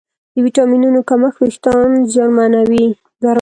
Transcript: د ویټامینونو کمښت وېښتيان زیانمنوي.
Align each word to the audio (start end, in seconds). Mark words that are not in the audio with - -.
د 0.33 0.35
ویټامینونو 0.45 0.99
کمښت 1.09 1.37
وېښتيان 1.39 1.91
زیانمنوي. 2.13 2.85